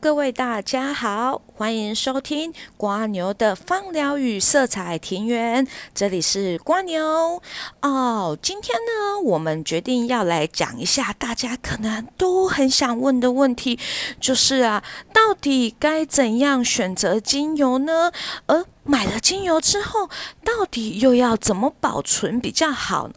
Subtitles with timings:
[0.00, 7.42] 各位大家好，欢迎收听瓜牛的芳疗与色彩庭园，这里是瓜牛
[7.82, 8.38] 哦。
[8.40, 13.76] 今天呢，我们决定要来讲一下大家可能都很想问的问题，
[14.20, 18.12] 就是啊，到底该怎样选择精油呢？
[18.46, 20.08] 而买了精油之后，
[20.44, 23.10] 到底又要怎么保存比较好？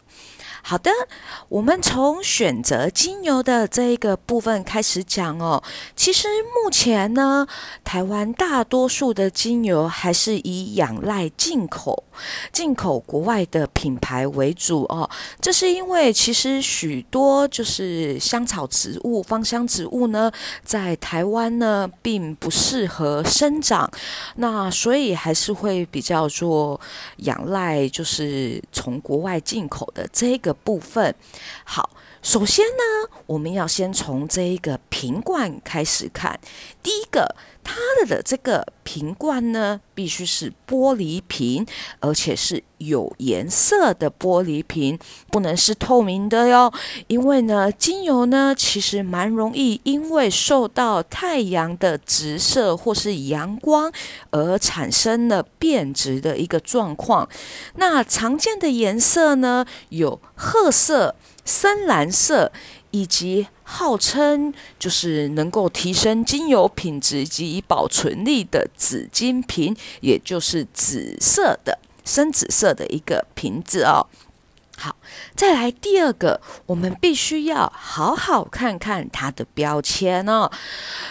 [0.64, 0.92] 好的，
[1.50, 5.62] 我们从选择精油的这一个部分开始讲哦。
[5.96, 7.48] 其实目前呢，
[7.84, 12.04] 台湾大多数的精油还是以仰赖进口、
[12.54, 15.10] 进口国外的品牌为主哦。
[15.42, 20.32] 这是因为其实许多就是香草植物、芳香植物呢，
[20.64, 23.90] 在台湾呢并不适合生长，
[24.36, 26.80] 那所以还是会比较做
[27.18, 30.51] 仰赖，就是从国外进口的这个。
[30.54, 31.14] 部分
[31.64, 31.90] 好，
[32.22, 36.40] 首先呢，我们要先从这一个瓶罐开始看。
[36.84, 37.76] 第一个，它
[38.06, 41.66] 的这个瓶罐呢，必须是玻璃瓶，
[42.00, 44.98] 而且是有颜色的玻璃瓶，
[45.30, 46.72] 不能是透明的哟。
[47.08, 53.92] 因为呢，精油呢，其实蛮容易因为受到太阳的直射或是阳光
[54.32, 57.30] 而产生了变质的一个状况。
[57.76, 62.52] 那常见的颜色呢，有褐色、深蓝色。
[62.94, 74.06] 以及号称就是能够提升精油品质及保存力的紫金瓶，也就是紫色的深紫色的一个瓶子哦。
[74.78, 74.98] 好，
[75.38, 80.52] 再来第二个，我们必须要好好看看它的标签哦。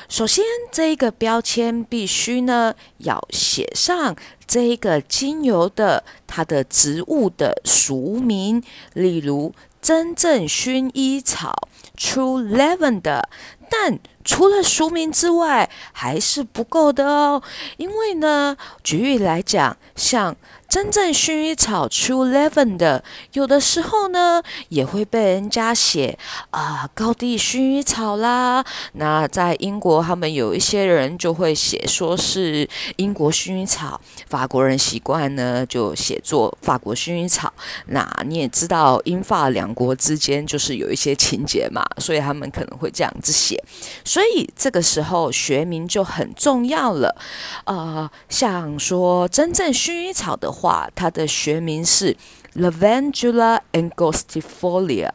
[0.07, 4.15] 首先，这一个标签必须呢要写上
[4.47, 8.63] 这一个精油的它的植物的俗名，
[8.95, 9.53] 例如。
[9.83, 13.23] 真正薰衣草 （True Lavender），
[13.71, 17.43] 但除了俗名之外，还是不够的哦。
[17.79, 20.37] 因为呢，举例来讲，像。
[20.69, 23.01] 真正薰衣草 True Lavender
[23.33, 26.17] 有的时候呢，也会被人家写
[26.51, 28.65] 啊高地薰衣草啦。
[28.93, 37.51] 那在英国，他们有一些人就会写说是英国薰衣草，法国人习惯呢就写作法国薰衣草。
[37.87, 43.59] 那你也知道，英法两国之间就是有一些情节嘛，所以他们可能会这样子写。
[44.05, 47.17] 所以这个时候学名就很重要了。
[47.65, 50.51] 呃，像说真正薰衣草的。
[50.51, 52.15] 话，它的学名是
[52.57, 55.09] Lavandula angustifolia。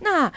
[0.00, 0.30] 那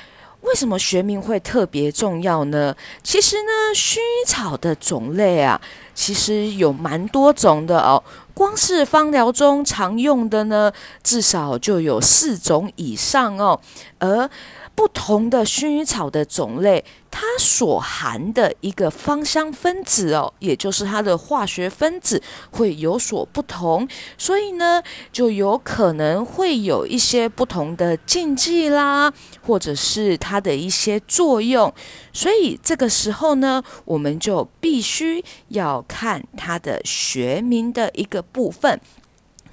[0.46, 2.76] 为什么学名会特别重要呢？
[3.04, 5.60] 其实呢，薰衣草的种类啊，
[5.94, 8.02] 其实有蛮多种的哦。
[8.34, 10.72] 光是芳疗中常用的呢，
[11.04, 13.60] 至少就有四种以上哦。
[14.00, 14.30] 而
[14.76, 22.22] 不同的薰衣草的种类，它所含的一个芳香分子哦，也就是它的化学分子
[22.52, 23.88] 会有所不同，
[24.18, 31.74] 所以呢，就有可能会有一些不同的禁忌啦，或者是它的一些作用。
[32.12, 38.80] 所以这个时候呢，我们就必须要看它的学名的一个部分。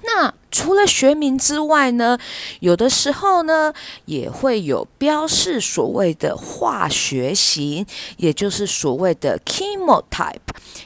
[0.05, 2.15] 那除了学名之外呢，
[2.59, 3.73] 有的时候呢
[4.05, 7.83] 也会有标示所谓的化学型，
[8.17, 10.37] 也就是所谓的 chemotype。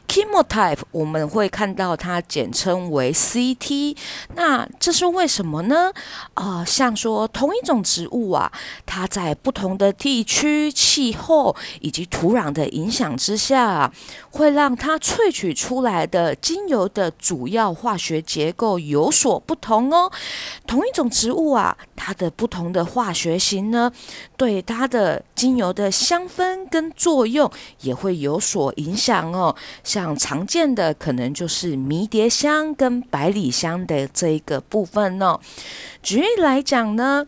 [0.08, 3.98] chemotype 我们会看到它简称为 CT。
[4.36, 5.92] 那这是为什么呢？
[6.34, 8.50] 啊，像说同一种植物啊，
[8.86, 13.92] 它在不同的地区、气候以及土壤的影响之下，
[14.32, 19.57] 会让它萃取出来的精油的主要化学结构有所不。
[19.62, 20.12] 同哦，
[20.66, 23.92] 同一种植物啊，它的不同的化学型呢，
[24.36, 27.52] 对它的精油的香氛跟作用
[27.82, 29.56] 也会有所影响哦。
[29.84, 35.40] 像常见的可能就是迷迭香跟百里香的这一个部分哦。
[36.02, 37.26] 举例来讲呢，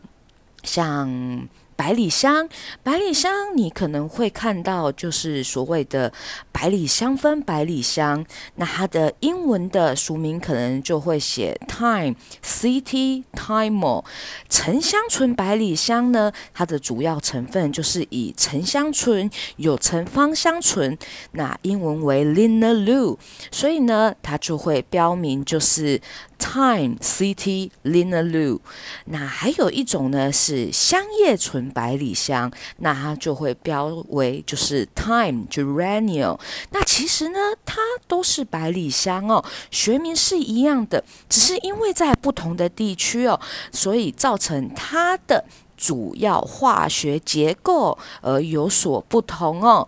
[0.64, 1.48] 像。
[1.80, 2.50] 百里香，
[2.84, 6.12] 百里香，你可能会看到，就是所谓的
[6.52, 8.26] 百里香氛百里香。
[8.56, 14.04] 那它的英文的俗名可能就会写 Time City Time。
[14.50, 20.98] 沉香醇百里香呢，它的主要成分就是以沉香醇有橙芳香醇，
[21.32, 23.18] 那英文为 Linalool，
[23.52, 26.02] 所以呢，它就会标明就是。
[26.40, 28.60] Time City linaloo
[29.06, 36.40] 那还有一种呢是香叶醇百里香，那它就会标为就是 Time Geranium。
[36.72, 43.40] 那其实呢，它都是百里香哦，学名是一样的，只是因为在不同的地区哦，
[43.72, 45.46] 所以造成它的
[45.78, 49.88] 主要化学结构而有所不同哦。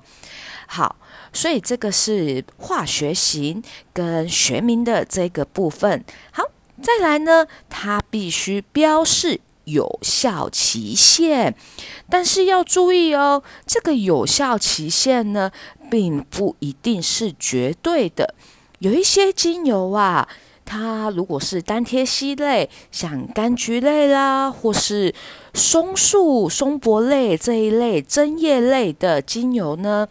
[0.67, 0.95] 好，
[1.33, 3.63] 所以这个是化学型
[3.93, 6.03] 跟学名的这个部分。
[6.31, 6.43] 好，
[6.81, 11.53] 再来呢，它必须标示有效期限，
[12.09, 15.51] 但是要注意哦，这个有效期限呢，
[15.89, 18.33] 并不一定是绝对的。
[18.79, 20.27] 有一些精油啊，
[20.65, 25.13] 它如果是单萜烯类，像柑橘类啦，或是
[25.53, 30.07] 松树、松柏类这一类针叶类的精油呢。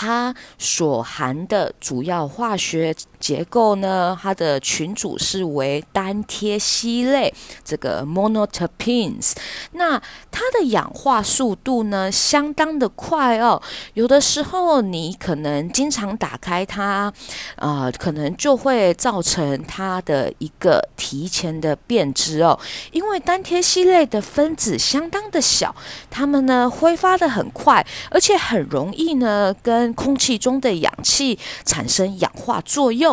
[0.00, 7.32] 它所含的主要化学结构呢，它的群组是为单萜烯类，
[7.62, 9.32] 这个 monoterpenes。
[9.72, 10.00] 那
[10.30, 13.60] 它的氧化速度呢，相当的快哦。
[13.94, 17.12] 有的时候你可能经常打开它，
[17.56, 22.58] 呃，可能就会造成它的一个提前的变质哦。
[22.90, 25.74] 因为单萜烯类的分子相当的小，
[26.10, 33.09] 它们呢挥发的很快，而且很容易呢跟空气中的氧气产生氧化作用，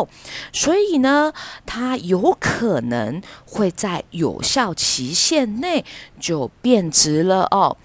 [0.52, 1.32] 所以呢，
[1.64, 5.84] 它有可能会在有效期限内
[6.20, 7.76] 就变质了哦。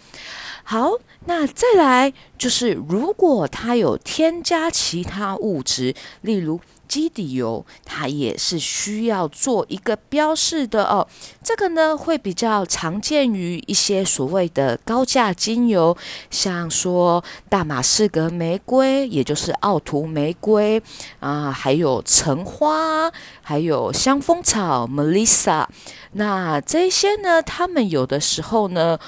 [0.64, 0.92] 好，
[1.26, 6.60] 那再来就是，如果它有添加其他物质，例如。
[6.94, 11.08] 基底油它也是需要做一个标示的哦，
[11.44, 15.98] 这个呢会比较常见于一些所谓的高价精油，
[16.30, 20.80] 像说大马士革玫瑰，也就是奥图玫瑰
[21.20, 23.12] 啊，还有橙花，
[23.42, 25.66] 还有香蜂草 Melissa，
[26.12, 29.00] 那这些呢，他们有的时候呢，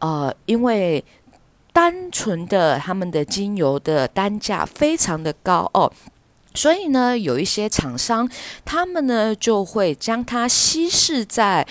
[0.00, 1.02] 呃，因为
[1.72, 5.90] 单纯的他们的精油的单价非常的高哦。
[6.52, 8.28] 所以呢，有一些厂商，
[8.64, 11.64] 他们呢就会将它稀释在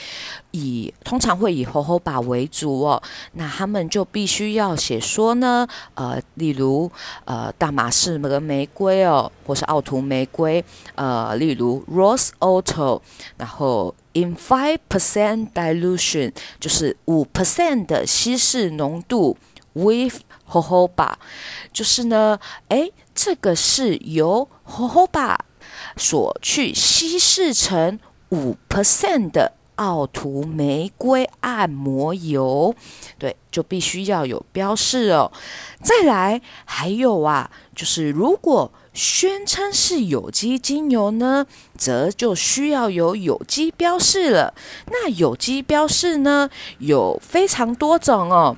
[0.51, 3.03] 以通常会以猴猴把为主哦。
[3.33, 6.89] 那他们就必须要写说呢，呃，例如
[7.25, 10.63] 呃大马士革玫瑰哦，或是奥图玫瑰，
[10.95, 13.01] 呃，例如 Rose Auto，
[13.35, 19.35] 然后 in five percent dilution，就是五 percent 的稀释浓度
[19.73, 21.19] ，with 猴猴把，
[21.73, 22.39] 就是呢，
[22.69, 22.89] 哎。
[23.21, 25.35] 这个是由 Hohoba
[25.97, 27.99] 所去稀释成
[28.29, 32.73] 五 percent 的奥图玫瑰按摩油，
[33.17, 35.33] 对，就必须要有标示哦。
[35.83, 41.45] 再来，还有啊，就是如果宣称是有机精油呢，
[41.77, 44.53] 则就需要有有机标示了。
[44.87, 48.55] 那有机标示呢，有非常多种哦，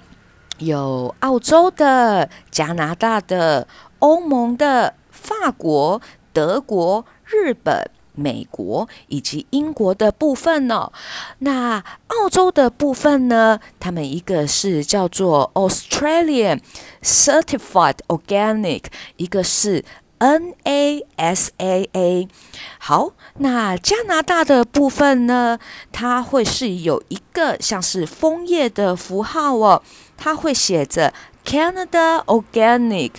[0.60, 3.68] 有澳洲的、加拿大的。
[4.02, 6.02] 欧盟的法国、
[6.34, 10.92] 德国、日本、美国以及英国的部分呢？
[11.40, 13.60] 那澳洲的部分呢？
[13.80, 16.60] 他们一个是叫做 Australian
[17.02, 18.84] Certified Organic，
[19.18, 19.84] 一个是
[20.20, 22.28] NASAA。
[22.80, 25.58] 好，那加拿大的部分呢？
[25.92, 29.82] 它会是有一个像是枫叶的符号哦，
[30.18, 31.14] 它会写着
[31.46, 33.12] Canada Organic。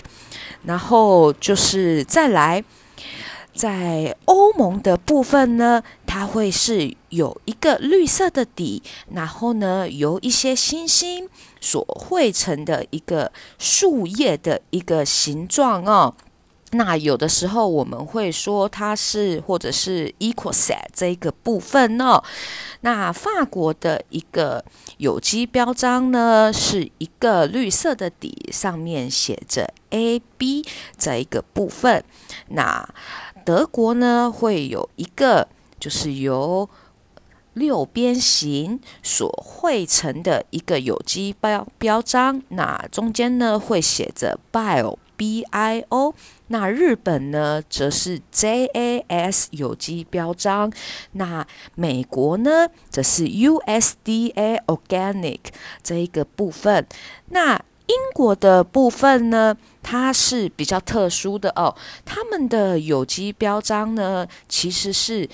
[0.63, 2.63] 然后就是再来，
[3.53, 8.81] 在欧盟的部分呢，它会是有一个绿色的底，
[9.13, 11.29] 然后呢，由一些星星
[11.61, 16.15] 所绘成的一个树叶的一个形状哦。
[16.73, 22.21] 那有的时候我们会说它是或者是 equalset 这一个部分哦。
[22.81, 24.63] 那法国的一个
[24.97, 30.65] 有机标章呢，是一个绿色的底，上面写着 A B
[30.97, 32.03] 这一个部分。
[32.49, 32.87] 那
[33.45, 35.47] 德国呢，会有一个
[35.79, 36.69] 就是由
[37.53, 44.97] 六边形所绘成的一个有机标标章，那中间呢会写着 Bio。
[45.15, 46.13] B I O，
[46.47, 50.69] 那日本呢，则是 J A S 有机标章；
[51.13, 55.39] 那美国呢，则是 U S D A Organic
[55.81, 56.85] 这一个部分。
[57.29, 57.55] 那
[57.87, 65.29] 英国的部分呢，它是比较特殊的哦，他们的有机标章呢，其实是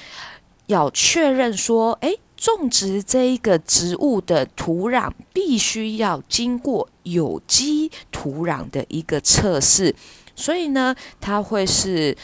[0.68, 2.14] 要确认说，哎。
[2.40, 9.94] 种植这一个植物的土壤必须要经过有机土壤的一个测试，
[10.38, 12.16] 所以呢，它会是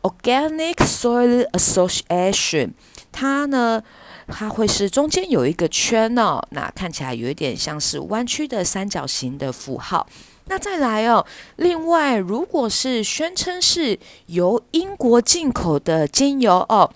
[0.00, 2.70] Organic Soil Association，
[3.12, 3.82] 它呢，
[4.26, 10.06] 它会是中间有一个圈哦，那看起来有一点像是弯曲的三角形的符号。
[10.46, 11.26] 那再来哦，
[11.56, 16.90] 另外，如果是宣称是由英国进口的精油哦。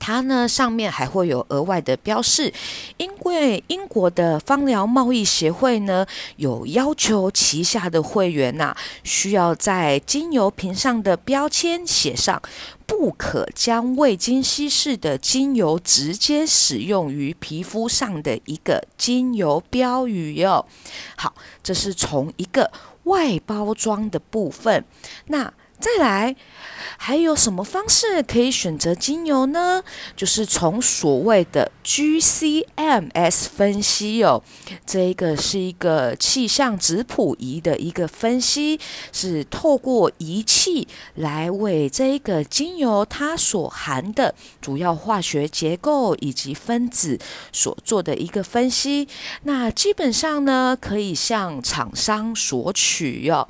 [0.00, 2.52] 它呢上面还会有额外的标示，
[2.96, 6.04] 因为英国的芳疗贸易协会呢
[6.36, 12.40] 有要求旗下的会员呐，需要在精油瓶上的标签写上
[12.86, 20.66] 不可将未经稀释的精油直接使用于皮肤上的一个精油标语哟。
[21.16, 22.72] 好，这是从一个
[23.04, 24.84] 外包装的部分，
[25.26, 26.34] 那再来。
[26.96, 29.82] 还有什么方式可以选择精油呢？
[30.16, 34.42] 就是从所谓的 GCMS 分析哦，
[34.86, 38.78] 这一个是一个气象质谱仪的一个分析，
[39.12, 47.18] 是透过仪器来为这一个精油它所含的主要化学结构以及分子
[47.52, 49.08] 所做的一个分析。
[49.44, 53.48] 那基本上呢，可以向厂商索取哟。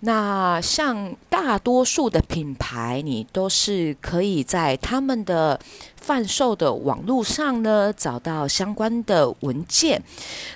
[0.00, 5.58] 那像大多数的品牌，你都是可以在他们的
[6.00, 10.02] 贩售的网络上呢找到相关的文件。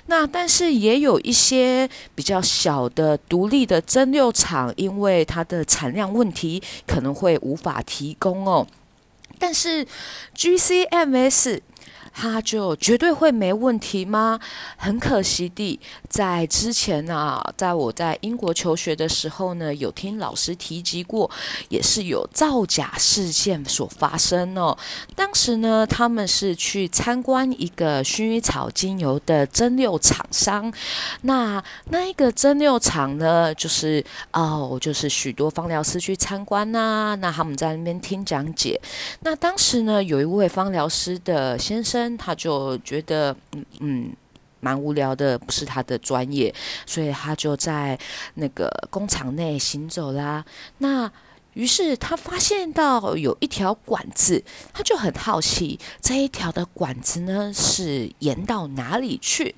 [0.07, 8.65] 那但是也有一些比较小的独立的蒸馏厂，因为它的产量问题，可能会无法提供哦。
[9.39, 9.85] 但是
[10.35, 11.61] GCMS。
[12.19, 14.39] 他就绝对会没问题吗？
[14.75, 21.29] 很可惜的，在之前啊，在我在英国求学的时候呢，有听老师提及过，
[21.69, 24.75] 也是有造假事件所发生哦。
[25.15, 30.73] 当时呢，他们是去参观一个薰衣草精油的蒸馏厂商，
[31.21, 38.81] 那那一个蒸馏厂呢，就是哦，就是许多芳疗师去参观呐，那他们在那边听讲解。
[39.19, 42.06] 那当时呢，有一位芳疗师的先生。
[42.15, 44.15] 他就觉得嗯嗯
[44.59, 46.53] 蛮无聊的，不是他的专业，
[46.85, 47.97] 所以他就在
[48.35, 50.43] 那个工厂内行走啦。
[50.77, 51.11] 那
[51.57, 59.55] 于是他发现到有一条管子，他就很好奇这一条的管子呢是延到哪里去。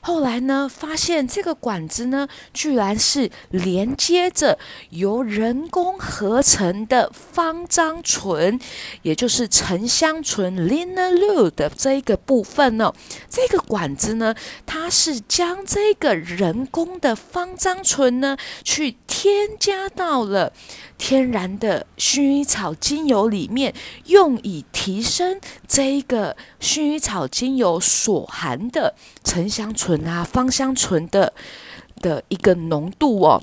[0.00, 4.56] 后来呢，发现这个管子呢，居然是连接着
[4.90, 8.60] 由人工合成的芳樟醇，
[9.02, 12.94] 也就是沉香醇 （linalool） 的这一个部分呢。
[13.28, 20.52] 这个管子呢，它是将这个人工的芳樟醇呢，去添加到了。
[20.96, 23.74] 天然的薰衣草精油里面，
[24.06, 31.32] 用以提升这一个薰衣草精油所含的沉香醇啊、芳香醇的
[32.00, 33.42] 的一个浓度哦。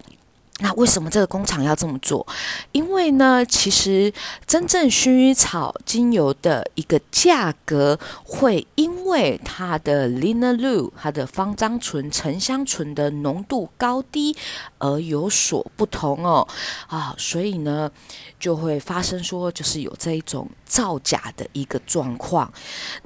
[0.59, 2.25] 那为什么这个工厂要这么做？
[2.71, 4.13] 因为呢，其实
[4.47, 14.33] 真正薰衣草精油的一个价格，会因为它的 Linaloo、它的芳樟醇、沉香醇的浓度高低
[14.77, 16.47] 而有所不同哦。
[16.87, 17.91] 啊，所以呢，
[18.39, 22.51] 就会发生说，就是有这一种造假的一个状况。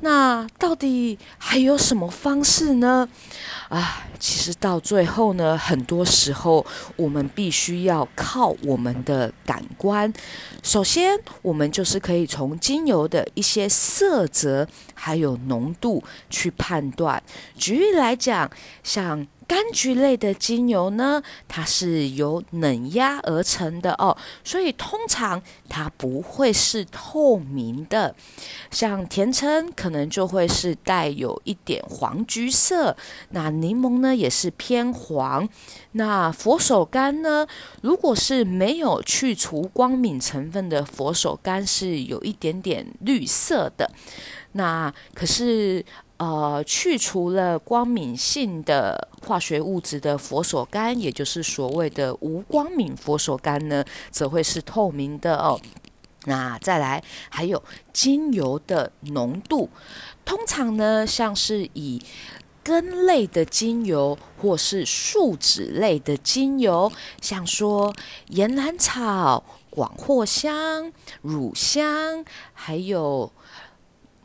[0.01, 3.09] 那到底还有什么方式呢？
[3.69, 6.63] 啊，其实到最后呢，很多时候
[6.95, 10.11] 我们必须要靠我们的感官。
[10.61, 17.23] 首先，我们就是可以从精油的一些色泽还有浓度去判断。
[17.55, 18.51] 举例来讲，
[18.83, 19.25] 像。
[19.49, 28.15] 柑橘类的精油呢，它是由冷压而成的哦，所以通常它不会是透明的。
[28.69, 32.95] 像甜橙可能就会是带有一点黄橘色，
[33.31, 35.49] 那柠檬呢也是偏黄。
[35.93, 37.47] 那佛手柑呢，
[37.81, 43.89] 如果是没有去除光敏成分的佛手柑，是有一点点绿色的。
[44.51, 45.83] 那可是。
[46.19, 55.57] 呃，去除了光敏性的化学物质的佛手柑，也就是所谓的无光敏佛手柑呢，则会是透明的哦。
[56.25, 59.69] 那再来，还有精油的浓度，
[60.25, 62.03] 通常呢，像是以
[62.61, 67.95] 根类的精油或是树脂类的精油，像说
[68.27, 73.31] 岩兰草、广藿香、乳香，还有。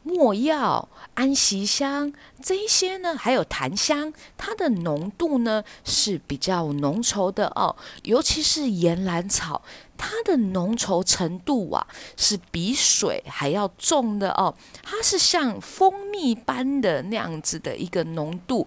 [0.05, 9.63] 没药、安息香这一些呢，还有檀香，它的浓度呢是比较浓稠的哦，尤其是岩兰草。
[9.97, 11.87] 它的浓稠程度啊，
[12.17, 14.55] 是比水还要重的哦。
[14.83, 18.67] 它是像蜂蜜般的那样子的一个浓度。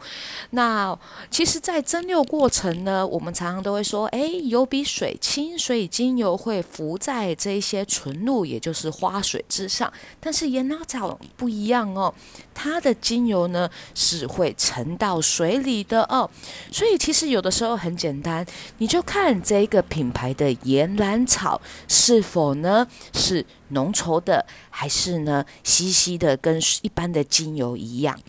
[0.52, 0.98] 那
[1.30, 9.92] 其实，在蒸馏过程呢，我们常常都会说，哎，油比水轻，所以精油会浮在这些纯露，也就是花水之上。
[10.20, 12.14] 但是岩兰草不一样哦，
[12.54, 16.30] 它的精油呢是会沉到水里的哦。
[16.72, 18.46] 所以其实有的时候很简单，
[18.80, 21.17] 你就看这个品牌的岩兰。
[21.18, 28.20] 甘草是否呢是浓稠的，还是呢稀稀的，跟一般的精油一样。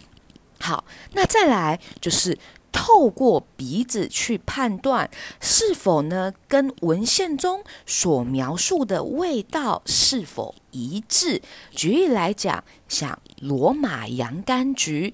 [0.59, 2.39] 好，那再来就是
[2.73, 11.41] 透过鼻子去判断是否呢跟文献中所描述的味道是否一致。
[11.71, 15.13] 举例来讲，像罗马洋甘菊，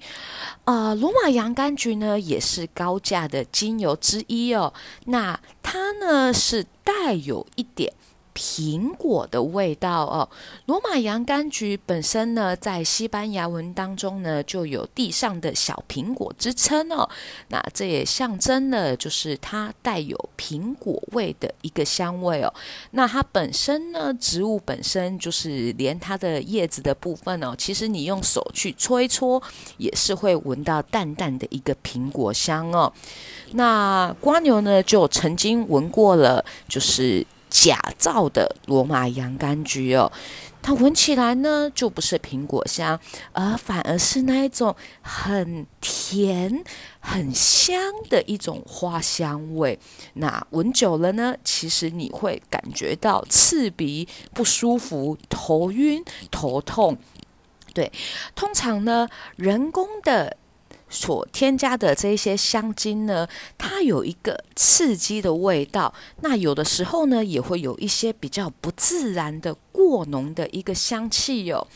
[0.63, 4.73] 呃，罗马洋甘菊呢也是高价的精油之一哦。
[5.05, 7.93] 那它呢是带有一点。
[8.35, 10.29] 苹果的味道哦，
[10.65, 17.09] 罗马洋甘菊本身呢，在西班牙文当中呢，就有地上的小苹果之称哦。
[17.47, 22.53] 那这也象征了，就是它带有苹果味的一个香味哦。
[22.91, 29.41] 那它本身呢，植物本身就是连它的叶子的部分哦，其实你用手去搓一搓，
[29.77, 32.91] 也是会闻到淡淡的一个苹果香哦。
[33.53, 37.25] 那瓜牛呢，就曾经闻过了，就是。
[37.57, 40.11] 假造的罗马洋甘菊哦，
[40.61, 42.99] 它闻起来呢就不是苹果香，
[43.31, 46.61] 而反而是那一种很甜、
[46.99, 49.79] 很香的一种花香味。
[50.15, 56.97] 那闻久了呢，其实你会感觉到刺鼻、不舒服、头晕、头痛。
[57.73, 57.89] 对，
[58.35, 59.07] 通常呢，
[59.37, 60.35] 人工的。
[60.95, 69.55] 所添加的这一些香精呢，它有一个刺激的味道，那有的时候呢，也会有一些比较不自然的。
[69.75, 71.67] 过浓的一个香气哟。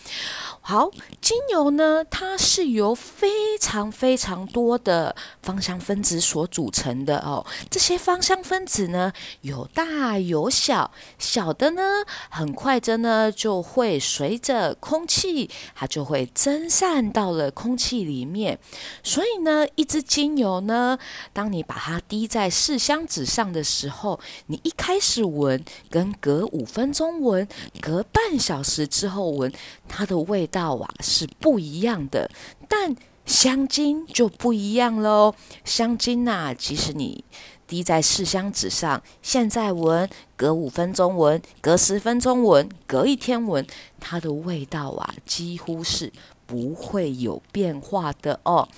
[0.62, 7.44] 好，精油呢，它是由非常非常多的芳香分子所组成的哦。
[7.72, 11.82] 这些芳香分子呢，有大有小，小的呢，
[12.30, 18.60] 很快着呢，就会随着空气，它就会蒸散到了空气里面。
[19.02, 21.00] 所以呢，一支精油呢，
[21.34, 27.48] 当你把它滴在试香纸上的时候，你一开始闻，跟隔五分钟闻。
[27.90, 29.52] 隔半小时之后闻，
[29.88, 32.30] 它的味道啊是不一样的，
[32.68, 35.34] 但香精就不一样喽。
[35.66, 37.24] 香精呐，即使你
[37.66, 43.66] 滴在试香纸上，现在闻，隔五分钟闻，隔十分钟闻，隔一天闻，
[44.00, 46.14] 它的味道啊几乎是
[46.46, 48.70] 不会有变化的哦。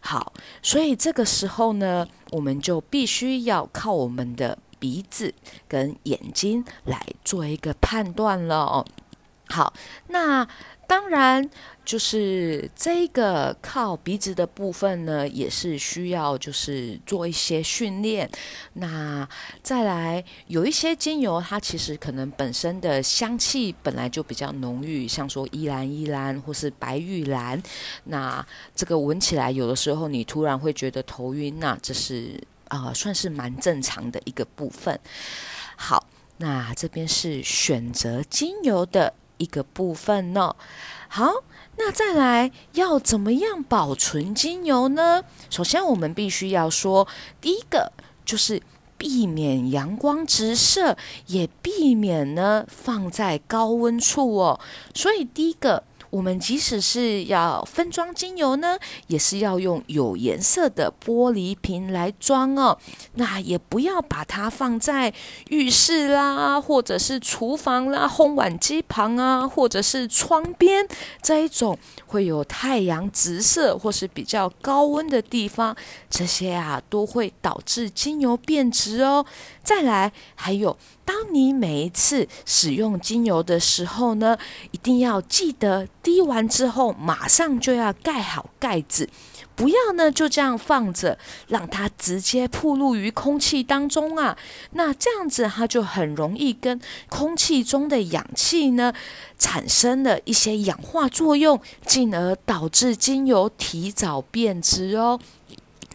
[0.00, 4.56] 好，所以这个时候呢，我们就必须要靠我们的。
[4.78, 5.34] 鼻子
[5.68, 8.84] 跟眼睛来做一个判断了。
[9.48, 9.72] 好，
[10.08, 10.46] 那
[10.88, 11.48] 当然
[11.84, 18.28] 就是这个靠鼻子的部分呢，也是需要就是做一些训练。
[18.72, 19.28] 那
[19.62, 27.62] 再来有一些精油，它其实可能本身的香气本来就比较浓郁，像说依兰依兰或是白玉兰，
[28.04, 32.42] 那这个闻起来有的时候你突然会觉得头晕，那这是。
[32.68, 34.98] 啊，算是蛮正常的一个部分。
[35.76, 36.06] 好，
[36.38, 40.54] 那这边是选择精油的一个部分呢。
[41.08, 41.44] 好，
[41.76, 45.22] 那再来要怎么样保存精油呢？
[45.50, 47.06] 首先，我们必须要说，
[47.40, 47.92] 第一个
[48.24, 48.62] 就是
[48.98, 54.60] 避免阳光直射，也避免呢放在高温处哦。
[54.94, 55.84] 所以，第一个。
[56.10, 62.78] 我们即使是要分装精油呢，也是要用有颜色的玻璃瓶来装哦。
[63.14, 65.12] 那也不要把它放在
[65.48, 70.86] 浴室啦，或者是厨房啦、烘碗机旁啊，或者是窗边
[71.22, 75.76] 这一种会有太阳直射或是比较高温的地方，
[76.08, 79.24] 这些啊都会导致精油变质哦。
[79.66, 80.78] 再来，还有。
[81.04, 84.36] 当你每一次使用精油的时候呢，
[84.72, 89.08] 一定要记得滴完之后马上就要盖好盖子，
[89.54, 94.36] 不要呢就这样放着，让它直接暴露于空气当中啊。
[94.72, 98.92] 那这样子它就很容易跟空气中的氧气呢
[99.38, 105.20] 产生了一些氧化作用，进而导致精油提早变质哦。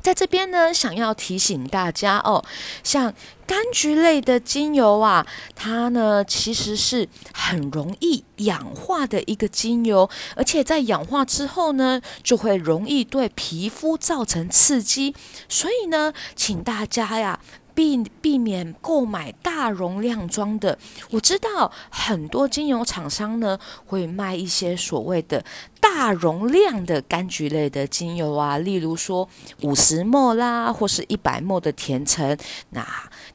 [0.02, 2.44] 在这边呢，想要提醒大家哦，
[2.84, 3.14] 像
[3.48, 15.14] 柑橘类的精油啊，它呢其实是很容易氧化的一个精油，而且在氧化之后呢，就会容易对皮肤造成刺激，
[15.48, 17.40] 所以呢，请大家呀。
[17.74, 20.78] 避避免购买大容量装的。
[21.10, 25.44] 我知道很多精油厂商呢会卖一些所谓的
[25.80, 29.28] 大容量的柑橘类的精油啊，例如说
[29.62, 32.38] 五十沫啦，或是一百沫的甜橙。
[32.70, 32.86] 那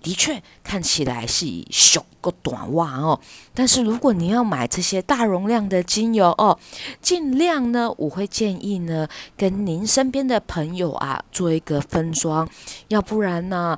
[0.03, 3.18] 的确看起来是小个短袜哦。
[3.53, 6.57] 但是如果你要买这些大容量的精油哦，
[7.01, 12.49] 尽量呢，我会建议呢，跟您身边的朋友啊做一个分装，
[12.88, 13.77] 要不然呢。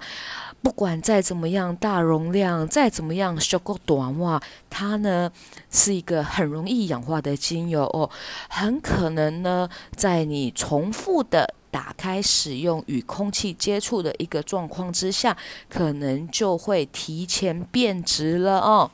[0.60, 5.30] 不管再怎么样大容量，再怎么样修够短袜，它呢
[5.70, 8.10] 是一个很容易氧化的精油哦，
[8.48, 15.36] 很可能呢在你重复的打开使用与空气接触的一个状况之下，
[15.68, 18.90] 可能就会提前变质了哦。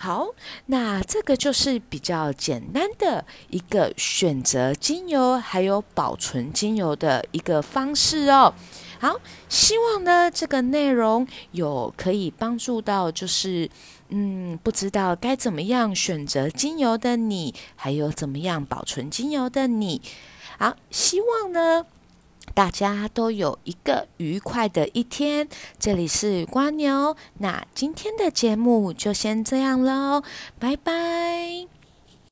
[0.00, 0.26] 好，
[0.66, 8.52] 那这个就是比较简单的一个选择精油还有保存精油的一个方式哦。
[9.02, 13.68] 好，希望呢这个内容有可以帮助到，就是
[14.10, 20.00] 嗯，不知道该怎么样选择精油的你，还有怎么样保存精油的你。
[20.56, 21.84] 好，希望呢。
[22.54, 25.48] 大家都有一个愉快的一天。
[25.78, 30.22] 这里是瓜牛，那今天的节目就先这样喽，
[30.60, 31.81] 拜拜。